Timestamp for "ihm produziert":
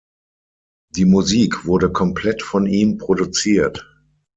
2.65-3.87